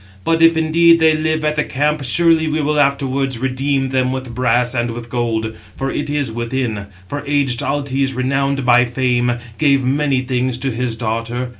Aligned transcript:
But 0.23 0.41
if 0.41 0.57
indeed 0.57 0.99
they 0.99 1.13
live 1.13 1.45
at 1.45 1.57
the 1.57 1.63
camp, 1.63 2.03
surely 2.03 2.47
we 2.47 2.59
will 2.59 2.79
afterwards 2.79 3.37
redeem 3.37 3.89
them 3.89 4.11
with 4.11 4.33
brass 4.33 4.73
and 4.73 4.89
with 4.89 5.11
gold; 5.11 5.55
for 5.75 5.91
it 5.91 6.09
is 6.09 6.31
within; 6.31 6.87
for 7.07 7.23
aged 7.27 7.61
Altes, 7.61 8.15
renowned 8.15 8.65
by 8.65 8.83
fame, 8.83 9.33
gave 9.59 9.83
many 9.83 10.21
things 10.21 10.57
to 10.57 10.71
his 10.71 10.95
daughter. 10.95 11.49